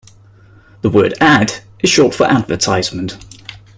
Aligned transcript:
The 0.81 0.89
word 0.89 1.13
ad 1.21 1.59
is 1.79 1.91
short 1.91 2.15
for 2.15 2.23
advertisement 2.23 3.23